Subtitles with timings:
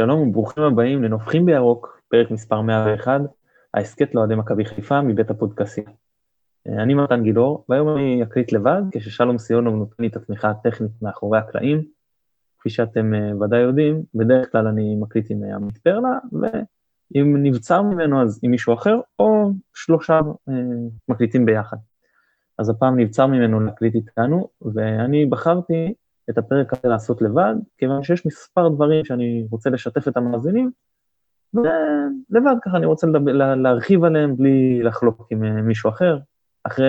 [0.00, 3.20] שלום וברוכים הבאים לנובחים בירוק, פרק מספר 101,
[3.74, 5.84] ההסכת לאוהדי מכבי חיפה מבית הפודקאסיה.
[6.66, 11.38] אני מתן גילור, והיום אני אקליט לבד, כששלום סיונוב נותן לי את התמיכה הטכנית מאחורי
[11.38, 11.84] הקלעים.
[12.58, 17.82] כפי שאתם אה, ודאי יודעים, בדרך כלל אני מקליט עם אה, עמית פרלה, ואם נבצר
[17.82, 20.54] ממנו אז עם מישהו אחר, או שלושה אה,
[21.08, 21.76] מקליטים ביחד.
[22.58, 25.94] אז הפעם נבצר ממנו להקליט איתנו, ואני בחרתי
[26.30, 30.70] את הפרק הזה לעשות לבד, כיוון שיש מספר דברים שאני רוצה לשתף את המאזינים,
[31.54, 36.18] ולבד ככה אני רוצה לדבר, להרחיב עליהם בלי לחלוק עם אה, מישהו אחר.
[36.64, 36.86] אחרי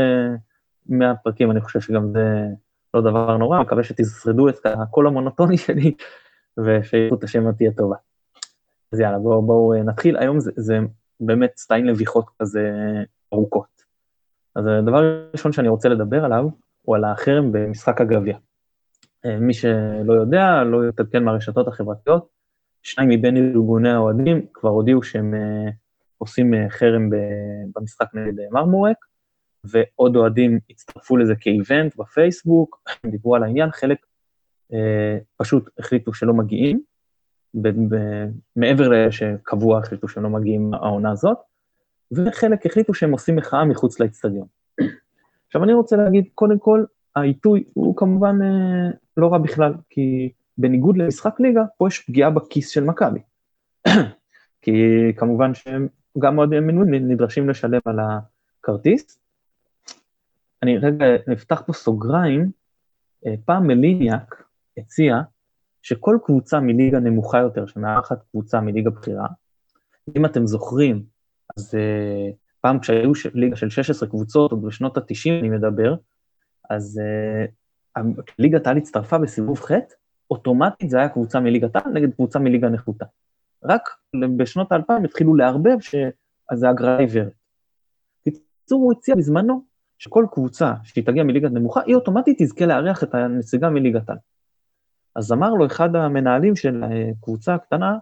[0.89, 2.47] 100 פרקים אני חושב שגם זה
[2.93, 5.93] לא דבר נורא, מקווה שתשרדו את הקול המונוטוני שלי,
[6.57, 7.95] ושאיכות השם תהיה טובה.
[8.91, 10.17] אז יאללה, בואו בוא, אה, נתחיל.
[10.17, 10.79] היום זה, זה
[11.19, 12.71] באמת סטיין לביחות כזה
[13.33, 13.81] ארוכות.
[14.55, 16.45] אז הדבר הראשון שאני רוצה לדבר עליו,
[16.81, 18.37] הוא על החרם במשחק הגביע.
[19.25, 22.27] אה, מי שלא יודע, לא יתעדכן מהרשתות החברתיות,
[22.83, 25.71] שניים מבין ארגוני האוהדים כבר הודיעו שהם אה,
[26.17, 27.09] עושים אה, חרם
[27.75, 28.97] במשחק נגד מרמורק,
[29.63, 33.97] ועוד אוהדים הצטרפו לזה כאיבנט בפייסבוק, דיברו על העניין, חלק
[35.37, 36.81] פשוט החליטו שלא מגיעים,
[38.55, 41.37] מעבר לאלה שקבוע החליטו שהם לא מגיעים העונה הזאת,
[42.11, 44.47] וחלק החליטו שהם עושים מחאה מחוץ לאצטדיון.
[45.47, 46.83] עכשיו אני רוצה להגיד, קודם כל,
[47.15, 48.35] העיתוי הוא כמובן
[49.17, 53.19] לא רע בכלל, כי בניגוד למשחק ליגה, פה יש פגיעה בכיס של מכבי.
[54.61, 54.71] כי
[55.17, 55.87] כמובן שהם
[56.19, 59.19] גם מאוד מנויים נדרשים לשלם על הכרטיס.
[60.63, 62.51] אני רגע נפתח פה סוגריים,
[63.25, 64.43] אה, פעם מליניאק
[64.77, 65.21] הציע
[65.81, 69.27] שכל קבוצה מליגה נמוכה יותר, שמארחת קבוצה מליגה בכירה,
[70.17, 71.03] אם אתם זוכרים,
[71.57, 75.95] אז uh, פעם כשהיו ליגה של 16 קבוצות, עוד בשנות ה-90 אני מדבר,
[76.69, 77.01] אז
[77.97, 78.01] uh,
[78.39, 79.71] ליגת העל הצטרפה בסיבוב ח',
[80.31, 83.05] אוטומטית זה היה קבוצה מליגת העל נגד קבוצה מליגה נחותה.
[83.63, 83.89] רק
[84.37, 87.33] בשנות האלפיים התחילו לערבב שאז זה הגרלה עיוורת.
[88.27, 89.63] בקיצור, הוא הציע בזמנו
[89.97, 94.17] שכל קבוצה שהיא תגיע מליגת נמוכה, היא אוטומטית תזכה לארח את הנציגה מליגת העל.
[95.15, 97.97] אז אמר לו אחד המנהלים של הקבוצה הקטנה,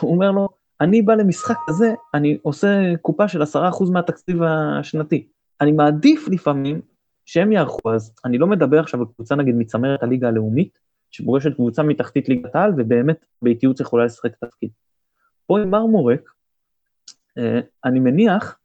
[0.00, 0.48] הוא אומר לו,
[0.80, 5.28] אני בא למשחק כזה, אני עושה קופה של עשרה אחוז מהתקציב השנתי.
[5.60, 6.80] אני מעדיף לפעמים
[7.32, 10.78] שהם יערכו, אז אני לא מדבר עכשיו על קבוצה נגיד מצמרת הליגה הלאומית,
[11.10, 14.70] שפוגשת קבוצה מתחתית ליגת העל, ובאמת באיטיות יכולה לשחק תפקיד.
[15.46, 16.30] פה עם מרמורק,
[17.38, 18.58] אה, אני מניח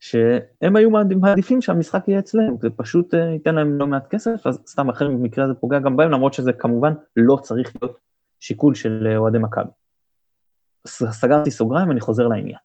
[0.00, 0.90] שהם היו
[1.20, 5.08] מעדיפים שהמשחק יהיה אצלם, זה פשוט אה, ייתן להם לא מעט כסף, אז סתם אחר
[5.08, 7.98] במקרה הזה פוגע גם בהם, למרות שזה כמובן לא צריך להיות
[8.40, 9.70] שיקול של אה, אוהדי מכבי.
[10.86, 12.58] סגרתי סוגריים, אני חוזר לעניין.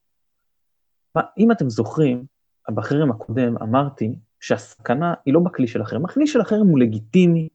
[1.38, 2.26] אם אתם זוכרים,
[2.70, 7.50] בחרם הקודם אמרתי שהסכנה היא לא בכלי של החרם, הכלי של החרם הוא לגיטימי,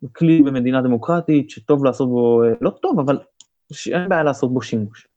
[0.00, 3.18] הוא כלי במדינה דמוקרטית שטוב לעשות בו, לא טוב, אבל
[3.72, 5.08] שאין בעיה לעשות בו שימוש.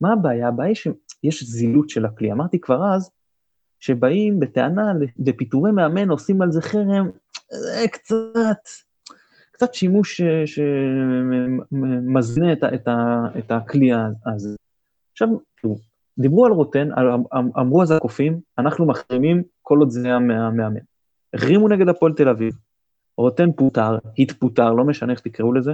[0.00, 0.48] מה הבעיה?
[0.48, 2.32] הבעיה היא שיש זילות של הכלי.
[2.32, 3.10] אמרתי כבר אז,
[3.80, 7.10] שבאים בטענה לפיטורי מאמן, עושים על זה חרם,
[7.50, 8.58] זה קצת,
[9.52, 10.20] קצת שימוש
[11.70, 12.88] שמזנה את, את,
[13.38, 13.90] את הכלי
[14.26, 14.56] הזה.
[15.12, 15.28] עכשיו,
[16.18, 16.88] דיברו על רוטן,
[17.60, 20.80] אמרו אז הקופים, אנחנו מחרימים כל עוד זה היה מהמאמן.
[21.34, 22.54] החרימו נגד הפועל תל אביב,
[23.16, 25.72] רוטן פוטר, התפוטר, לא משנה איך תקראו לזה.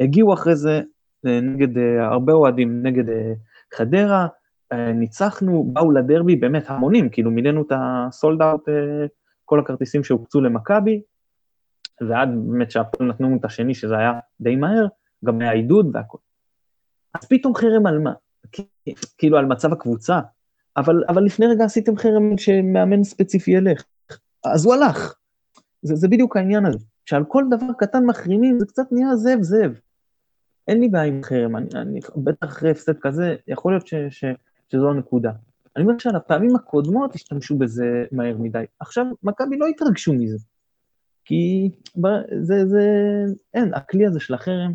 [0.00, 0.80] הגיעו אחרי זה
[1.26, 3.32] אה, נגד, אה, הרבה אוהדים נגד אה,
[3.74, 4.26] חדרה,
[4.94, 8.68] ניצחנו, באו לדרבי, באמת המונים, כאילו מילאנו את הסולד אאוט,
[9.44, 11.02] כל הכרטיסים שהוקצו למכבי,
[12.08, 14.86] ועד באמת שהפועל נתנו את השני, שזה היה די מהר,
[15.24, 16.18] גם היה עידוד והכל.
[17.14, 18.12] אז פתאום חרם על מה?
[19.18, 20.20] כאילו על מצב הקבוצה,
[20.76, 23.84] אבל, אבל לפני רגע עשיתם חרם שמאמן ספציפי ילך.
[24.44, 25.14] אז הוא הלך.
[25.82, 26.78] זה, זה בדיוק העניין הזה.
[27.04, 29.80] שעל כל דבר קטן מחרימים, זה קצת נהיה זאב זאב.
[30.68, 34.24] אין לי בעיה עם חרם, אני, אני, בטח אחרי הפסד כזה, יכול להיות ש, ש,
[34.72, 35.32] שזו הנקודה.
[35.76, 38.64] אני אומר שעל הפעמים הקודמות השתמשו בזה מהר מדי.
[38.80, 40.38] עכשיו, מכבי לא התרגשו מזה.
[41.24, 41.70] כי
[42.40, 42.84] זה, זה,
[43.54, 44.72] אין, הכלי הזה של החרם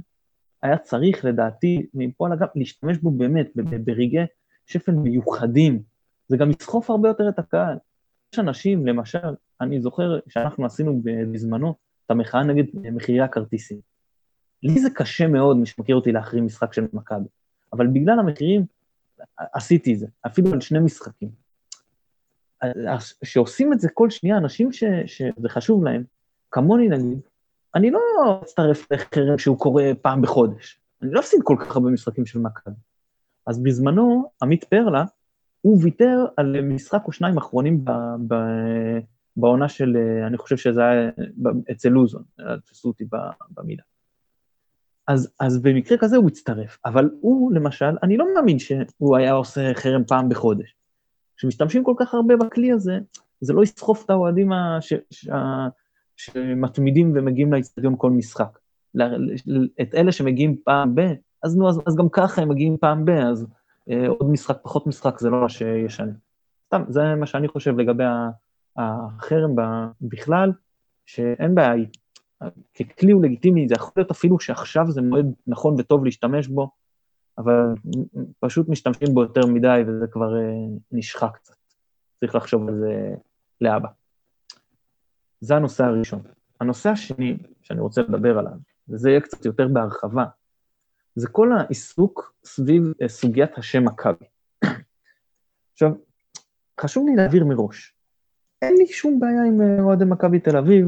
[0.64, 4.26] היה צריך, לדעתי, מפה על הגב, להשתמש בו באמת, ברגעי
[4.66, 5.84] שפל מיוחדים.
[6.28, 7.78] זה גם יסחוף הרבה יותר את הקהל.
[8.34, 11.02] יש אנשים, למשל, אני זוכר שאנחנו עשינו
[11.32, 11.76] בזמנו
[12.06, 13.80] את המחאה נגד מחירי הכרטיסים.
[14.64, 17.28] לי זה קשה מאוד, מי שמכיר אותי, להחרים משחק של מכבי,
[17.74, 18.66] אבל בגלל המחירים
[19.38, 21.30] עשיתי זה, אפילו על שני משחקים.
[23.24, 26.04] שעושים את זה כל שנייה, אנשים ש, שזה חשוב להם,
[26.52, 27.20] כמוני נגיד,
[27.76, 28.00] אני לא
[28.44, 30.80] אצטרף לחרם שהוא קורה פעם בחודש.
[31.02, 32.76] אני לא אפסיד כל כך הרבה משחקים של מכבי.
[33.48, 35.04] אז בזמנו, עמית פרלה,
[35.62, 37.92] הוא ויתר על משחק או שניים אחרונים ב,
[38.28, 38.36] ב,
[39.38, 39.98] בעונה של,
[40.28, 41.10] אני חושב שזה היה
[41.72, 42.24] אצל לוזון,
[42.66, 43.06] תפסו אותי
[43.52, 43.84] במילה.
[45.08, 49.74] אז, אז במקרה כזה הוא הצטרף, אבל הוא, למשל, אני לא מאמין שהוא היה עושה
[49.74, 50.76] חרם פעם בחודש.
[51.38, 53.00] כשמשתמשים כל כך הרבה בכלי הזה,
[53.42, 55.30] זה לא יסחוף את האוהדים ש, ש,
[56.16, 58.60] שמתמידים ומגיעים לאצטדיון כל משחק.
[59.82, 61.02] את אלה שמגיעים פעם ב,
[61.44, 63.48] אז נו, אז, אז גם ככה הם מגיעים פעם ב, אז
[63.90, 66.12] אה, עוד משחק, פחות משחק, זה לא מה שישנה.
[66.66, 68.04] סתם, זה מה שאני חושב לגבי
[68.78, 69.56] החרם
[70.02, 70.52] בכלל,
[71.06, 71.86] שאין בעיה,
[72.80, 76.70] ככלי הוא לגיטימי, זה יכול להיות אפילו שעכשיו זה מועד נכון וטוב להשתמש בו,
[77.38, 77.74] אבל
[78.40, 80.42] פשוט משתמשים בו יותר מדי וזה כבר אה,
[80.92, 81.56] נשחק קצת.
[82.20, 83.16] צריך לחשוב על זה
[83.62, 83.88] לאבא.
[85.44, 86.22] זה הנושא הראשון.
[86.60, 88.54] הנושא השני שאני רוצה לדבר עליו,
[88.90, 90.26] וזה יהיה קצת יותר בהרחבה,
[91.16, 94.26] זה כל העיסוק סביב אה, סוגיית השם מכבי.
[95.74, 95.92] עכשיו,
[96.82, 97.96] חשוב לי להעביר מראש,
[98.62, 100.88] אין לי שום בעיה עם אה, אוהדי מכבי תל אביב,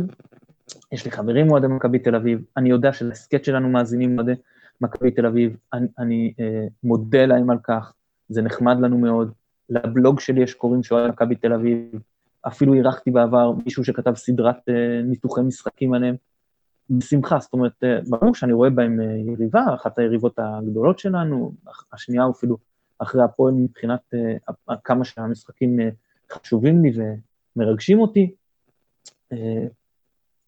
[0.92, 4.34] יש לי חברים אוהדי מכבי תל אביב, אני יודע שלהסכת שלנו מאזינים אוהדי
[4.82, 7.94] מכבי תל אביב, אני, אני אה, מודה להם על כך,
[8.30, 9.32] זה נחמד לנו מאוד.
[9.70, 12.00] לבלוג שלי יש קוראים שאוהד מכבי תל אביב,
[12.48, 16.16] אפילו אירחתי בעבר מישהו שכתב סדרת אה, ניתוחי משחקים עליהם,
[16.90, 21.52] בשמחה, זאת אומרת, אה, ברור שאני רואה בהם אה, יריבה, אחת היריבות הגדולות שלנו,
[21.94, 22.58] השנייה אפילו
[23.00, 25.90] אחרי הפועל מבחינת אה, כמה שהמשחקים אה,
[26.32, 26.92] חשובים לי
[27.56, 28.36] ומרגשים אותי.
[29.32, 29.68] אה,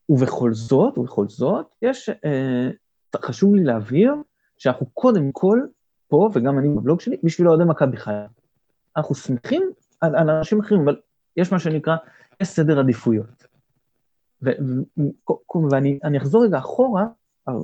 [0.09, 2.69] ובכל זאת, ובכל זאת, יש, אה,
[3.15, 4.13] חשוב לי להבהיר
[4.57, 5.61] שאנחנו קודם כל,
[6.07, 8.25] פה, וגם אני בבלוג שלי, בשביל אוהדי מכבי חיפה.
[8.97, 9.63] אנחנו שמחים
[10.01, 10.95] על, על אנשים אחרים, אבל
[11.37, 11.95] יש מה שנקרא,
[12.41, 13.45] יש סדר עדיפויות.
[14.41, 14.49] ו,
[14.97, 17.05] ו, ואני אחזור רגע אחורה,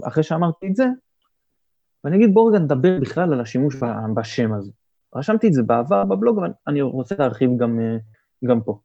[0.04, 0.86] אחרי שאמרתי את זה,
[2.04, 3.76] ואני אגיד, בואו רגע נדבר בכלל על השימוש
[4.16, 4.72] בשם הזה.
[5.16, 7.98] רשמתי את זה בעבר בבלוג, אבל אני רוצה להרחיב גם, אה,
[8.46, 8.80] גם פה.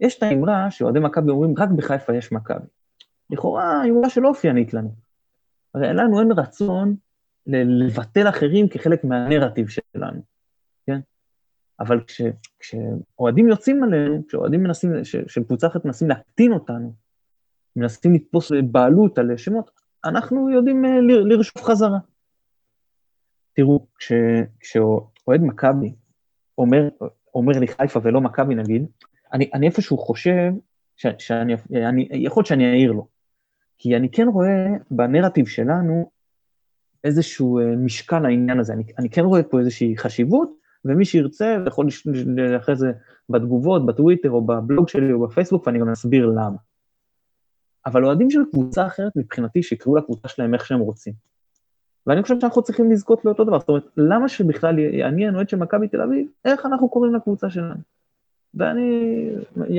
[0.00, 2.66] יש את האמרה שאוהדי מכבי אומרים, רק בחיפה יש מכבי.
[3.30, 4.94] לכאורה, אמרה שלא אופיינית לנו.
[5.74, 6.96] הרי לנו אין רצון
[7.46, 10.35] לבטל אחרים כחלק מהנרטיב שלנו?
[11.80, 12.22] אבל כש,
[12.58, 16.92] כשאוהדים יוצאים עלינו, כשאוהדים מנסים, של קבוצה אחרת מנסים להקטין אותנו,
[17.76, 19.70] מנסים לתפוס בעלות על שמות,
[20.04, 21.98] אנחנו יודעים אה, לרשוף חזרה.
[23.52, 24.12] תראו, כש,
[24.60, 25.94] כשאוהד מכבי
[26.58, 26.88] אומר,
[27.34, 28.86] אומר לי חיפה ולא מכבי נגיד,
[29.32, 30.52] אני, אני איפשהו חושב
[30.96, 33.06] ש, שאני, אני, יכול להיות שאני אעיר לו,
[33.78, 36.10] כי אני כן רואה בנרטיב שלנו
[37.04, 40.50] איזשהו אה, משקל לעניין הזה, אני, אני כן רואה פה איזושהי חשיבות,
[40.88, 41.86] ומי שירצה יכול
[42.56, 42.92] אחרי זה
[43.28, 46.56] בתגובות, בטוויטר או בבלוג שלי או בפייסבוק, ואני גם אסביר למה.
[47.86, 51.12] אבל אוהדים של קבוצה אחרת, מבחינתי, שיקראו לקבוצה שלהם איך שהם רוצים.
[52.06, 55.88] ואני חושב שאנחנו צריכים לזכות לאותו דבר, זאת אומרת, למה שבכלל יעניין אוהד של מכבי
[55.88, 57.80] תל אביב, איך אנחנו קוראים לקבוצה שלנו?
[58.54, 59.30] ואני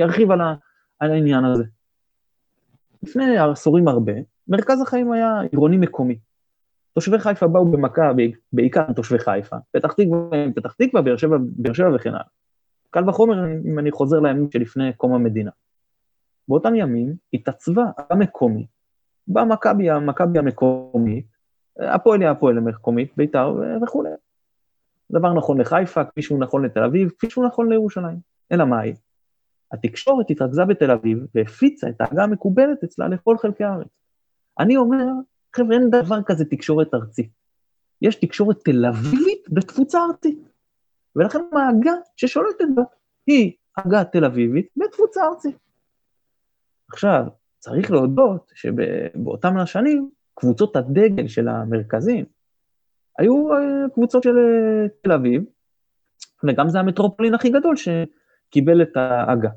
[0.02, 0.54] ארחיב על, ה,
[0.98, 1.64] על העניין הזה.
[3.02, 4.12] לפני עשורים הרבה,
[4.48, 6.18] מרכז החיים היה עירוני מקומי.
[6.94, 11.94] תושבי חיפה באו במכבי, בעיקר תושבי חיפה, פתח תקווה, פתח תקווה, באר שבע, באר שבע
[11.94, 12.22] וכן הלאה.
[12.90, 15.50] קל וחומר אם אני חוזר לימים שלפני קום המדינה.
[16.48, 18.66] באותם ימים התעצבה המקומי,
[19.28, 21.26] באה מכבי, המכבי המקומית,
[21.78, 24.10] הפועל היא הפועל המקומית, בית"ר וכולי.
[25.10, 28.18] דבר נכון לחיפה, כפי שהוא נכון לתל אביב, כפי שהוא נכון לירושלים.
[28.52, 28.94] אלא מאי?
[29.72, 34.00] התקשורת התרכזה בתל אביב והפיצה את ההגה המקובלת אצלה לכל חלקי הארץ.
[34.58, 35.06] אני אומר,
[35.58, 37.30] חבר'ה, אין דבר כזה תקשורת ארצית.
[38.02, 40.38] יש תקשורת תל אביבית בתפוצה ארצית.
[41.16, 42.82] ולכן ההגה ששולטת בה
[43.26, 45.56] היא הגה תל אביבית בתפוצה ארצית.
[46.88, 47.24] עכשיו,
[47.58, 52.24] צריך להודות שבאותם השנים, קבוצות הדגל של המרכזים
[53.18, 55.42] היו אה, קבוצות של אה, תל אביב,
[56.44, 57.88] וגם זה המטרופולין הכי גדול ש...
[58.50, 59.50] קיבל את ההגה.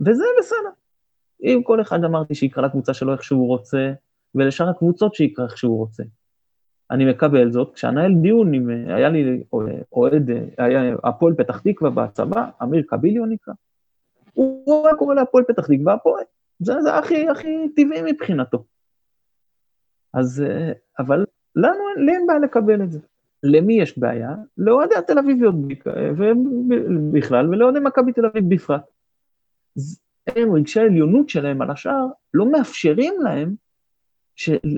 [0.00, 0.70] וזה בסדר.
[1.42, 3.92] אם כל אחד אמרתי שיקרא לקבוצה שלו איך שהוא רוצה,
[4.34, 6.02] ולשאר הקבוצות שיקרא איך שהוא רוצה.
[6.90, 9.42] אני מקבל זאת, כשאנהל דיון עם, היה לי
[9.92, 13.54] אוהד, היה הפועל פתח תקווה בצבא, אמיר קביליו נקרא,
[14.34, 16.24] הוא היה קורא להפועל פתח תקווה הפועל,
[16.58, 18.64] זה, זה הכי, הכי טבעי מבחינתו.
[20.14, 20.44] אז,
[20.98, 21.24] אבל
[21.56, 22.98] לנו, לי אין בעיה לקבל את זה.
[23.42, 24.34] למי יש בעיה?
[24.58, 25.54] לאוהדי התל אביביות
[27.12, 28.82] בכלל ולאוהדי מכבי תל אביב בפרט.
[30.26, 33.54] הם, רגשי העליונות שלהם על השאר, לא מאפשרים להם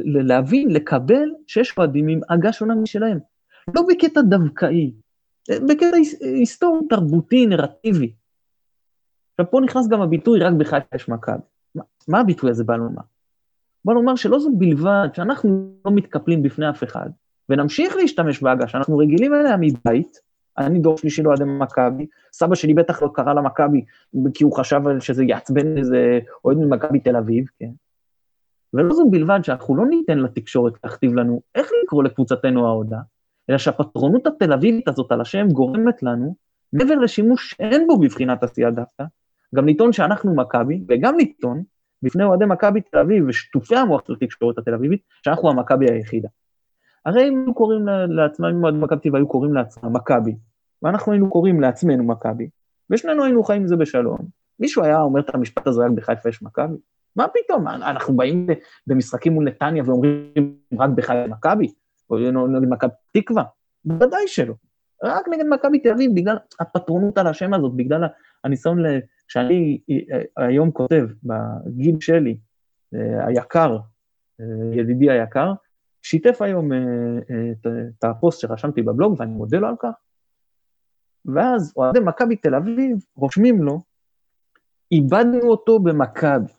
[0.05, 3.19] להבין, לקבל שיש אוהדים עם עגה שונה משלהם.
[3.75, 4.93] לא בקטע דווקאי,
[5.51, 8.13] בקטע היסטורי, תרבותי, נרטיבי.
[9.31, 11.43] עכשיו פה נכנס גם הביטוי רק בחיפה יש מכבי.
[11.75, 13.03] מה, מה הביטוי הזה בא לומר?
[13.85, 17.11] בא לומר שלא זו בלבד שאנחנו לא מתקפלים בפני אף אחד,
[17.49, 20.19] ונמשיך להשתמש בהגה שאנחנו רגילים אליה מבית,
[20.59, 23.85] אני דור שלישי לאוהדי מכבי, סבא שלי בטח לא קרא למכבי
[24.35, 27.71] כי הוא חשב שזה יעצבן איזה אוהד ממכבי תל אביב, כן?
[28.75, 33.01] ולא זו בלבד שאנחנו לא ניתן לתקשורת להכתיב לנו איך לקרוא לקבוצתנו ההודעה,
[33.51, 36.35] אלא שהפטרונות התל אביבית הזאת על השם גורמת לנו,
[36.73, 39.05] מעבר לשימוש שאין בו בבחינת עשייה דווקא,
[39.55, 41.63] גם לטעון שאנחנו מכבי, וגם לטעון
[42.03, 46.29] בפני אוהדי מכבי תל אביב ושטופי המוח של התקשורת התל אביבית, שאנחנו המכבי היחידה.
[47.07, 50.37] הרי אם היו קוראים לעצמם, אם אוהדי מכבי תל אביב היו קוראים לעצמם מכבי,
[50.83, 52.49] ואנחנו היינו קוראים לעצמנו מכבי,
[52.91, 54.19] ושנינו היינו חיים עם זה בשלום,
[54.61, 56.77] מישהו היה אומר את המשפט הזה רק בחיפה יש מכבי?
[57.17, 58.47] מה פתאום, אנחנו באים
[58.87, 61.73] במשחקים מול נתניה ואומרים רק בחיפה מכבי?
[62.11, 63.45] או נגד מכבי תקווה?
[63.85, 64.55] בוודאי שלא.
[65.05, 68.05] רק נגד מכבי תל אביב, בגלל הפטרונות על השם הזאת, בגלל
[68.45, 68.79] הניסיון
[69.29, 72.39] שאני אה, היום כותב, בגיל שלי,
[72.95, 73.79] אה, היקר,
[74.41, 75.53] אה, ידידי היקר,
[76.03, 76.71] שיתף היום
[77.63, 79.93] את הפוסט שרשמתי בבלוג, ואני מודה לו על כך.
[81.25, 83.81] ואז אוהדי מכבי תל אביב רושמים לו,
[84.93, 86.53] איבדנו אותו במכבי.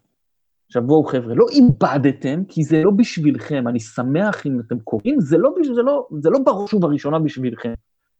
[0.71, 5.37] עכשיו בואו חבר'ה, לא איבדתם, כי זה לא בשבילכם, אני שמח אם אתם קוראים, זה
[5.37, 7.73] לא, זה לא, זה לא בראש ובראשונה בשבילכם,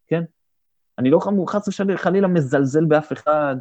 [0.08, 0.22] כן?
[1.00, 3.56] אני לא חס וחלילה מזלזל באף אחד,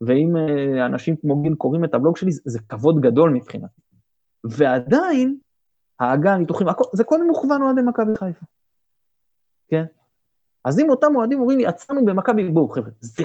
[0.00, 3.80] ואם אה, אנשים כמו גיל קוראים את הבלוג שלי, זה כבוד גדול מבחינתי.
[4.44, 5.36] ועדיין,
[6.00, 8.46] ההגה, הניתוחים, זה קודם מוכוון אוהדי מכבי חיפה,
[9.68, 9.84] כן?
[10.64, 13.24] אז אם אותם אוהדים אומרים לי, עצרנו במכבי, בואו חבר'ה, זה...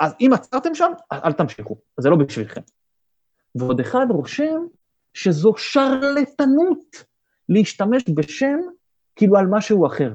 [0.00, 2.60] אז אם עצרתם שם, אל תמשיכו, זה לא בשבילכם.
[3.58, 4.60] ועוד אחד רושם
[5.14, 7.04] שזו שרלטנות
[7.48, 8.58] להשתמש בשם
[9.16, 10.12] כאילו על משהו אחר.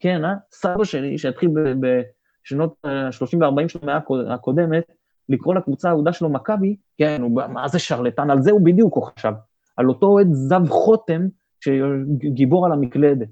[0.00, 0.34] כן, אה?
[0.52, 1.48] סבא שלי, שהתחיל
[1.80, 3.98] בשנות ה-30 ו-40 של המאה
[4.34, 4.84] הקודמת,
[5.28, 8.30] לקרוא לקבוצה האהודה שלו מכבי, כן, הוא, מה זה שרלטן?
[8.30, 9.32] על זה הוא בדיוק הוא חשב.
[9.76, 11.22] על אותו אוהד זב חותם
[11.60, 13.28] שגיבור על המקלדת.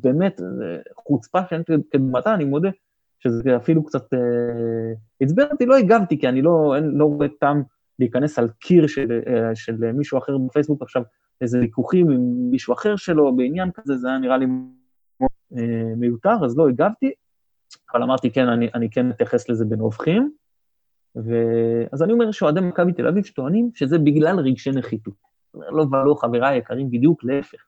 [0.00, 0.40] באמת,
[0.96, 2.70] חוצפה שאין כדמתה, אני מודה
[3.18, 4.18] שזה אפילו קצת אה,
[5.20, 7.62] עצבן אותי, לא הגבתי, כי אני לא, אין, לא רואה טעם
[8.02, 11.02] להיכנס על קיר של, אה, של מישהו אחר בפייסבוק עכשיו,
[11.40, 14.46] איזה ויכוחים עם מישהו אחר שלו בעניין כזה, זה היה נראה לי
[15.58, 17.12] אה, מיותר, אז לא הגבתי,
[17.92, 20.32] אבל אמרתי, כן, אני, אני כן אתייחס לזה בנובחים.
[21.16, 21.32] ו...
[21.92, 25.14] אז אני אומר שאוהדי מכבי תל אביב שטוענים שזה בגלל רגשי נחיתות.
[25.54, 27.58] לא ולא, חבריי היקרים, בדיוק להפך.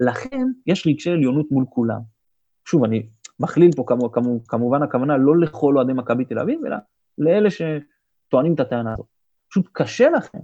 [0.00, 2.00] לכן יש רגשי עליונות מול כולם.
[2.64, 3.06] שוב, אני
[3.40, 6.76] מכליל פה כמו, כמו, כמובן הכוונה לא לכל אוהדי מכבי תל אביב, אלא
[7.18, 9.15] לאלה שטוענים את הטענה הזאת.
[9.56, 10.38] פשוט קשה לכם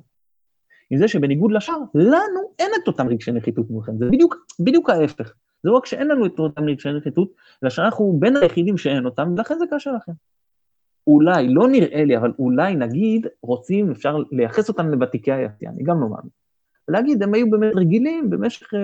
[0.90, 5.35] עם זה שבניגוד לשאר, לנו אין את אותם רגשי נחיתות מולכם, זה בדיוק, בדיוק ההפך.
[5.62, 9.35] זה לא רק שאין לנו את אותם רגשי נחיתות, אלא שאנחנו בין היחידים שאין אותם,
[9.37, 10.12] ולכן זה קשה לכם.
[11.07, 16.00] אולי, לא נראה לי, אבל אולי נגיד, רוצים, אפשר לייחס אותם לוותיקי היציאה, אני גם
[16.00, 16.31] לא מאמין.
[16.88, 18.78] להגיד, הם היו באמת רגילים במשך uh,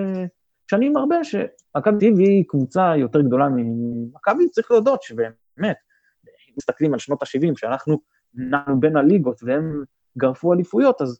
[0.67, 5.77] שנים הרבה, שמכבי טבעי היא קבוצה יותר גדולה ממכבי, צריך להודות שבאמת,
[6.57, 7.99] מסתכלים על שנות ה-70, שאנחנו
[8.33, 9.83] נענו בין הליגות והם
[10.17, 11.19] גרפו אליפויות, אז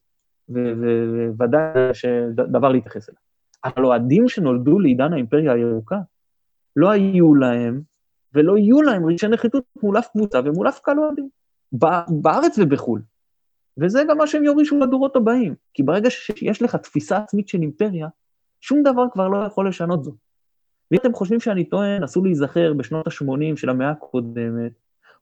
[1.39, 3.19] ודאי שדבר להתייחס אליו.
[3.65, 5.97] אבל אוהדים שנולדו לעידן האימפריה הירוקה,
[6.75, 7.81] לא היו להם
[8.35, 11.29] ולא יהיו להם רגשי נחיתות מול אף קבוצה ומול אף קהל אוהדים,
[12.21, 13.01] בארץ ובחו"ל.
[13.77, 18.07] וזה גם מה שהם יורישו לדורות הבאים, כי ברגע שיש לך תפיסה עצמית של אימפריה,
[18.61, 20.15] שום דבר כבר לא יכול לשנות זאת.
[20.91, 24.71] ואם אתם חושבים שאני טוען, אסור להיזכר בשנות ה-80 של המאה הקודמת,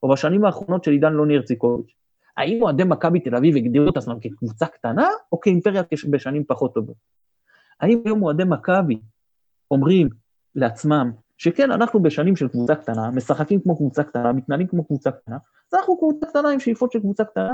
[0.03, 1.95] או בשנים האחרונות של עידן לוני הרציקוביץ'.
[2.37, 6.95] האם אוהדי מכבי תל אביב הגדירו את עצמם כקבוצה קטנה, או כאימפריה בשנים פחות טובות?
[7.79, 8.99] האם היום אוהדי מכבי
[9.71, 10.09] אומרים
[10.55, 15.35] לעצמם, שכן, אנחנו בשנים של קבוצה קטנה, משחקים כמו קבוצה קטנה, מתנהלים כמו קבוצה קטנה,
[15.35, 17.51] אז אנחנו קבוצה קטנה עם שאיפות של קבוצה קטנה?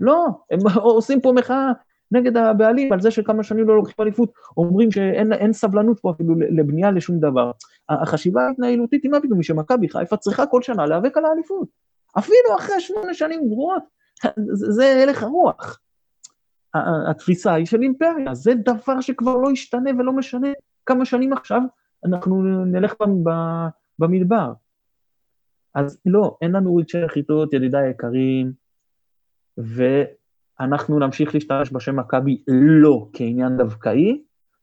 [0.00, 1.72] לא, הם עושים פה מחאה
[2.12, 6.90] נגד הבעלים על זה שכמה שנים לא לוקחים אליפות, אומרים שאין סבלנות פה אפילו לבנייה
[6.90, 7.50] לשום דבר.
[7.88, 11.68] החשיבה ההתנהלותית היא מה פתאום, שמכבי חיפה צריכה כל שנה להיאבק על האליפות.
[12.18, 13.82] אפילו אחרי שמונה שנים גרועות,
[14.52, 15.80] זה הלך הרוח.
[17.10, 20.48] התפיסה היא של אימפריה, זה דבר שכבר לא ישתנה ולא משנה
[20.86, 21.62] כמה שנים עכשיו,
[22.04, 22.94] אנחנו נלך
[23.98, 24.52] במדבר.
[25.74, 28.52] אז לא, אין לנו רגשי נחיתות, ידידיי היקרים,
[29.58, 34.22] ואנחנו נמשיך להשתמש בשם מכבי לא כעניין דווקאי,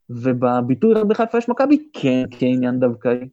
[0.10, 3.30] ובביטוי רק בחיפה יש מכבי כן כעניין דווקאי.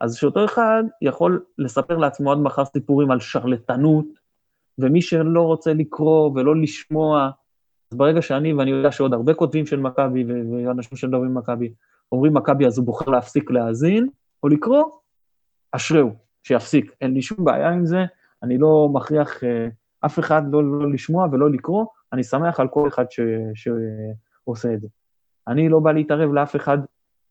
[0.00, 4.06] אז שאותו אחד יכול לספר לעצמו עד מחר סיפורים על שרלטנות,
[4.78, 7.30] ומי שלא רוצה לקרוא ולא לשמוע,
[7.92, 10.24] אז ברגע שאני, ואני יודע שעוד הרבה כותבים של מכבי
[10.66, 11.72] ואנשים שמדברים במכבי,
[12.12, 14.08] אומרים מכבי אז הוא בוחר להפסיק להאזין
[14.42, 14.84] או לקרוא,
[15.72, 16.10] אשריהו,
[16.42, 16.92] שיפסיק.
[17.00, 18.04] אין לי שום בעיה עם זה,
[18.42, 19.68] אני לא מכריח אה,
[20.00, 23.20] אף אחד לא, לא לשמוע ולא לקרוא, אני שמח על כל אחד ש,
[23.54, 24.88] שעושה את זה.
[25.48, 26.78] אני לא בא להתערב לאף אחד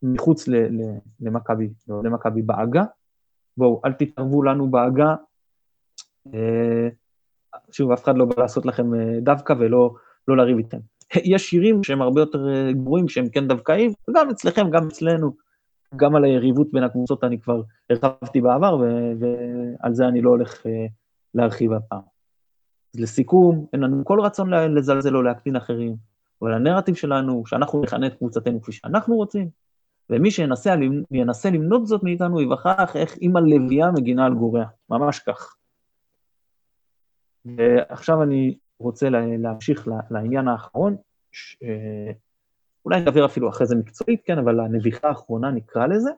[0.03, 0.47] מחוץ
[1.19, 2.83] למכבי, למכבי בעגה.
[3.57, 5.15] בואו, אל תתערבו לנו בעגה.
[7.71, 9.93] שוב, אף אחד לא בא לעשות לכם אה, דווקא ולא
[10.27, 10.77] לא לריב איתם.
[11.33, 15.31] יש שירים שהם הרבה יותר אה, גרועים, שהם כן דווקאים, גם אצלכם, גם אצלנו,
[15.95, 18.77] גם על היריבות בין הקבוצות אני כבר הרחבתי בעבר,
[19.19, 20.85] ועל זה אני לא הולך אה,
[21.33, 22.01] להרחיב הפעם.
[22.95, 25.95] אז לסיכום, אין לנו כל רצון לזלזל או להקטין אחרים,
[26.41, 29.49] אבל הנרטיב שלנו, שאנחנו נכנה את קבוצתנו כפי שאנחנו רוצים,
[30.09, 30.75] ומי שינסה
[31.51, 35.55] למנות זאת מאיתנו, יווכח איך אימא לביאה מגינה על גוריה, ממש כך.
[37.45, 40.95] ועכשיו אני רוצה להמשיך לעניין האחרון,
[41.31, 41.57] ש...
[42.85, 46.11] אולי נדבר אפילו אחרי זה מקצועית, כן, אבל הנביכה האחרונה נקרא לזה,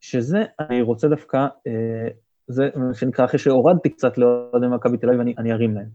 [0.00, 2.08] שזה, אני רוצה דווקא, אה,
[2.48, 5.88] זה מה שנקרא, אחרי שהורדתי קצת לאוהדי מכבי תל אביב, אני, ארים להם.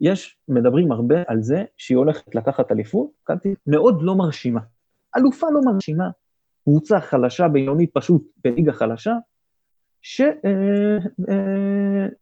[0.00, 3.10] יש, מדברים הרבה על זה שהיא הולכת לקחת אליפות,
[3.66, 4.60] מאוד לא מרשימה.
[5.16, 6.10] אלופה לא מרשימה,
[6.64, 9.14] קבוצה חלשה, בינונית פשוט, בליגה חלשה,
[10.02, 10.42] שהייתה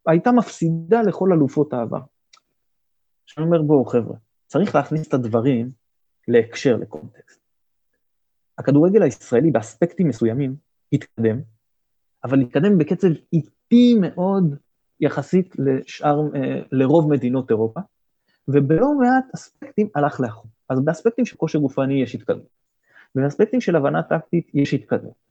[0.09, 2.01] אה, אה, מפסידה לכל אלופות העבר.
[3.25, 4.17] עכשיו אני אומר, בואו חבר'ה,
[4.47, 5.71] צריך להכניס את הדברים
[6.29, 7.41] להקשר, לקונטקסט.
[8.59, 10.57] הכדורגל הישראלי באספקטים מסוימים
[10.93, 11.41] התקדם,
[12.25, 14.55] אבל התקדם בקצב איטי מאוד
[15.01, 17.81] יחסית לשאר, אה, לרוב מדינות אירופה,
[18.49, 20.51] ובלא מעט אספקטים הלך לאחור.
[20.69, 22.49] אז באספקטים של כושר גופני יש התקדמות,
[23.15, 25.28] ובאספקטים של הבנה טקטית יש התקדמות.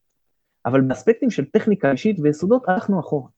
[0.67, 3.29] אבל באספקטים של טכניקה אישית ויסודות הלכנו אחורה.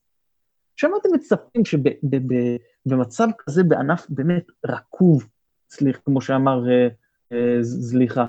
[0.74, 5.26] עכשיו אתם מצפים שבמצב כזה בענף באמת רקוב,
[5.70, 6.88] סליחה, כמו שאמר אה,
[7.32, 8.26] אה, זליחה,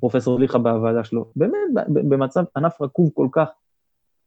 [0.00, 1.58] פרופסור זליחה בוועדה שלו, באמת
[1.88, 3.48] במצב ענף רקוב כל כך,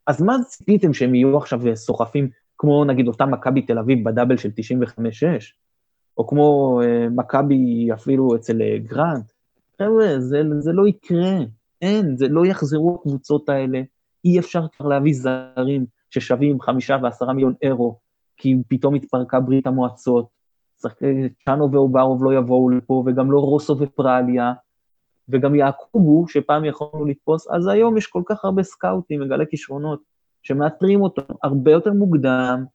[0.07, 4.49] אז מה ציפיתם שהם יהיו עכשיו סוחפים, כמו נגיד אותה מכבי תל אביב בדאבל של
[4.49, 4.51] 95-6,
[6.17, 9.31] או כמו אה, מכבי אפילו אצל גרנט?
[9.77, 11.37] חבר'ה, זה, זה לא יקרה,
[11.81, 13.81] אין, זה לא יחזרו הקבוצות האלה,
[14.25, 17.99] אי אפשר כבר להביא זרים ששווים חמישה ועשרה מיליון אירו,
[18.37, 20.27] כי פתאום התפרקה ברית המועצות,
[21.45, 24.53] צ'אנו ואוברוב לא יבואו לפה, וגם לא רוסו ופרליה,
[25.29, 30.01] וגם יעקובו, שפעם יכולנו לתפוס, אז היום יש כל כך הרבה סקאוטים, מגלי כישרונות,
[30.43, 32.65] שמאתרים אותם הרבה יותר מוקדם,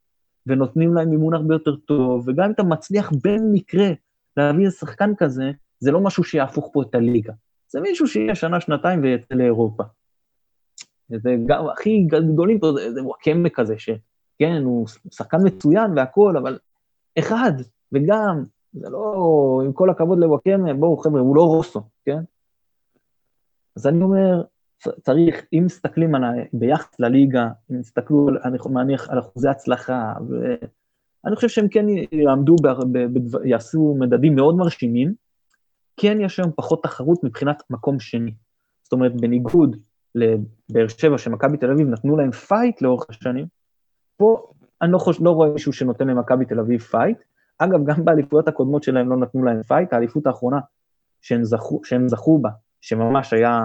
[0.46, 3.88] ונותנים להם מימון הרבה יותר טוב, וגם אם אתה מצליח במקרה
[4.36, 7.32] להביא איזה שחקן כזה, זה לא משהו שיהפוך פה את הליגה.
[7.68, 9.84] זה מישהו שיהיה שנה, שנתיים ויצא לאירופה.
[11.08, 16.58] זה גם הכי גדולים פה, זה, וואקמה כזה, שכן, הוא שחקן מצוין והכול, אבל
[17.18, 17.52] אחד,
[17.92, 22.20] וגם, זה לא, עם כל הכבוד לוואקמה, בואו חבר'ה, הוא לא רוסו, כן?
[23.76, 24.42] אז אני אומר,
[25.02, 31.48] צריך, אם מסתכלים על, ביחס לליגה, אם תסתכלו, אני מניח, על אחוזי הצלחה, ואני חושב
[31.48, 35.14] שהם כן יעמדו, ב, ב, ב, יעשו מדדים מאוד מרשימים,
[35.96, 38.32] כן יש היום פחות תחרות מבחינת מקום שני.
[38.82, 39.76] זאת אומרת, בניגוד
[40.18, 43.46] לבאר שבע, שמכבי תל אביב נתנו להם fight לאורך השנים,
[44.16, 44.50] פה
[44.82, 47.18] אני לא, חוש, לא רואה מישהו שנותן למכבי תל אביב fight.
[47.58, 50.60] אגב, גם באליפויות הקודמות שלהם לא נתנו להם fight, האליפות האחרונה
[51.22, 52.50] שהם זכו, שהם זכו בה,
[52.80, 53.60] שממש היה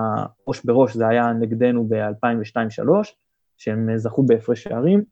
[0.48, 2.90] ראש בראש, זה היה נגדנו ב-2002-2003,
[3.58, 5.04] שהם זכו בהפרש שערים,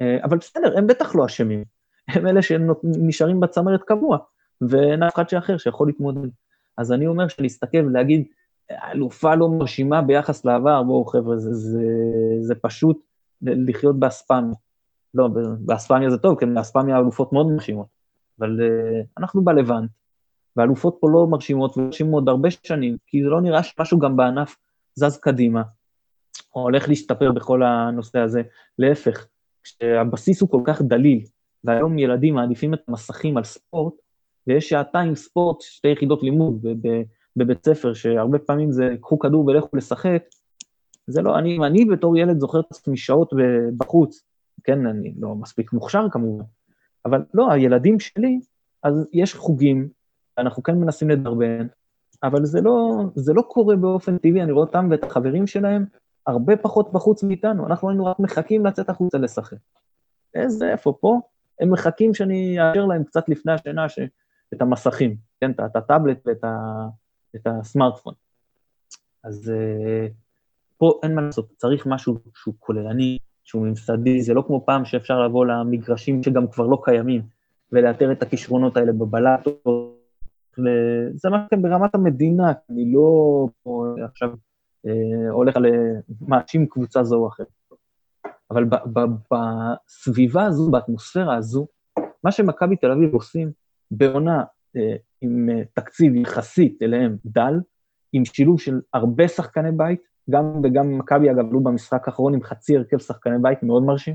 [0.00, 1.64] אה, אבל בסדר, הם בטח לא אשמים,
[2.08, 4.18] הם אלה שנשארים בצמרת קבוע,
[4.60, 6.28] ואין אף אחד אחר שיכול להתמודד.
[6.78, 8.24] אז אני אומר שלהסתכל ולהגיד,
[8.70, 11.84] אלופה לא מרשימה ביחס לעבר, בואו חבר'ה, זה, זה,
[12.40, 13.00] זה פשוט
[13.42, 14.54] לחיות באספמיה.
[15.14, 15.28] לא,
[15.60, 17.86] באספמיה זה טוב, כי באספמיה האלופות מאוד מרשימות,
[18.38, 19.90] אבל uh, אנחנו בלבנט,
[20.56, 24.56] והאלופות פה לא מרשימות, ומרשימות עוד הרבה שנים, כי זה לא נראה שמשהו גם בענף
[24.94, 25.62] זז קדימה,
[26.54, 28.42] או הולך להשתפר בכל הנושא הזה.
[28.78, 29.26] להפך,
[29.62, 31.24] כשהבסיס הוא כל כך דליל,
[31.64, 33.94] והיום ילדים מעדיפים את המסכים על ספורט,
[34.46, 36.66] ויש שעתיים ספורט, שתי יחידות לימוד,
[37.38, 40.22] בבית ספר, שהרבה פעמים זה קחו כדור ולכו לשחק,
[41.06, 43.32] זה לא, אני, אני בתור ילד זוכר את עצמי שעות
[43.76, 44.22] בחוץ,
[44.64, 46.44] כן, אני לא מספיק מוכשר כמובן,
[47.04, 48.40] אבל לא, הילדים שלי,
[48.82, 49.88] אז יש חוגים,
[50.38, 51.66] אנחנו כן מנסים לדרבן,
[52.22, 55.84] אבל זה לא, זה לא קורה באופן טבעי, אני רואה אותם ואת החברים שלהם
[56.26, 59.56] הרבה פחות בחוץ מאיתנו, אנחנו היינו רק מחכים לצאת החוצה לשחק.
[60.34, 61.20] איזה, איפה פה?
[61.60, 63.98] הם מחכים שאני אאשר להם קצת לפני השינה ש...
[64.54, 66.48] את המסכים, כן, את הטאבלט ואת ה...
[67.36, 68.14] את הסמארטפון.
[69.24, 70.12] אז uh,
[70.78, 75.20] פה אין מה לעשות, צריך משהו שהוא כוללני, שהוא ממסדי, זה לא כמו פעם שאפשר
[75.20, 77.22] לבוא למגרשים שגם כבר לא קיימים,
[77.72, 79.62] ולאתר את הכישרונות האלה בבלטות,
[81.14, 83.48] זה מה שכן ברמת המדינה, אני לא
[84.04, 84.30] עכשיו
[84.86, 85.66] אה, הולך על
[86.20, 87.46] מאשים קבוצה זו או אחרת.
[88.50, 88.64] אבל
[89.30, 91.66] בסביבה הזו, באטמוספירה הזו,
[92.24, 93.52] מה שמכבי תל אביב עושים
[93.90, 94.44] בעונה אה,
[95.20, 97.60] עם אה, תקציב יחסית אליהם דל,
[98.12, 100.00] עם שילוב של הרבה שחקני בית,
[100.30, 104.14] גם וגם מכבי אגב עלו במשחק האחרון עם חצי הרכב שחקני בית מאוד מרשים,